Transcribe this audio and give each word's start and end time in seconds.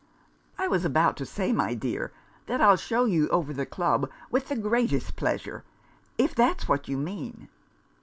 "I 0.57 0.67
was 0.67 0.83
about 0.83 1.15
to 1.17 1.27
say, 1.27 1.51
my 1.53 1.75
dear, 1.75 2.11
that 2.47 2.59
I'll 2.59 2.75
show 2.75 3.05
you 3.05 3.29
over 3.29 3.53
the 3.53 3.67
club 3.67 4.09
with 4.31 4.47
the 4.47 4.55
greatest 4.55 5.15
pleasure 5.15 5.63
if 6.17 6.33
that's 6.33 6.67
what 6.67 6.87
you 6.87 6.97
mean." 6.97 7.49